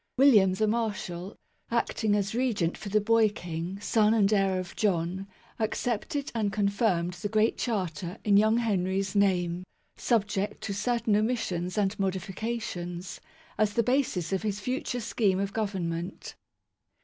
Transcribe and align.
William 0.17 0.55
the 0.55 0.65
Marshal, 0.67 1.35
acting 1.69 2.15
as 2.15 2.33
Regent 2.33 2.75
for 2.75 2.89
the 2.89 2.99
boy 2.99 3.29
King, 3.29 3.79
son 3.79 4.15
and 4.15 4.33
heir 4.33 4.57
of 4.57 4.75
John, 4.75 5.27
ac 5.59 5.69
cepted 5.73 6.31
and 6.33 6.51
confirmed 6.51 7.13
the 7.13 7.29
Great 7.29 7.55
Charter 7.59 8.17
in 8.23 8.35
young 8.35 8.57
Henry's 8.57 9.15
name, 9.15 9.63
subject 9.97 10.61
to 10.61 10.73
certain 10.73 11.15
omissions 11.15 11.77
and 11.77 11.99
modi 11.99 12.17
fications, 12.17 13.19
as 13.59 13.75
the 13.75 13.83
basis 13.83 14.33
of 14.33 14.41
his 14.41 14.59
future 14.59 15.01
scheme 15.01 15.39
of 15.39 15.53
Govern 15.53 15.87
ment. 15.87 16.33